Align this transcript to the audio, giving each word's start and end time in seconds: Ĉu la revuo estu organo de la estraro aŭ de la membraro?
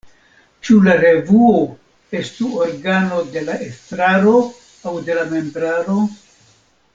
Ĉu 0.67 0.75
la 0.85 0.93
revuo 1.01 1.59
estu 2.21 2.49
organo 2.67 3.19
de 3.35 3.45
la 3.51 3.59
estraro 3.67 4.35
aŭ 4.41 4.95
de 5.11 5.19
la 5.21 5.29
membraro? 5.37 6.01